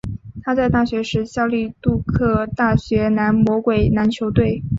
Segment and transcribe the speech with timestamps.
[0.41, 4.63] 他在大学时效力杜克大学蓝魔鬼篮球队。